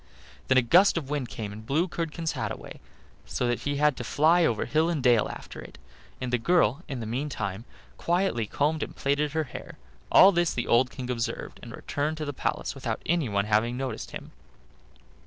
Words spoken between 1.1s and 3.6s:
wind came and blew Curdken's hat away, so that